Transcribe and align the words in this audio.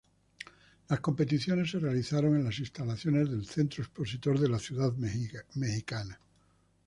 Las 0.89 0.99
competiciones 0.99 1.69
se 1.69 1.77
realizaron 1.77 2.35
en 2.35 2.43
las 2.45 2.57
instalaciones 2.57 3.29
del 3.29 3.45
Centro 3.45 3.83
Expositor 3.83 4.39
de 4.39 4.49
la 4.49 4.57
ciudad 4.57 4.91
mexicana. 4.95 6.19